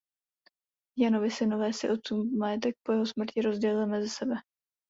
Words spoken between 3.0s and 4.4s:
smrti rozdělili mezi sebe.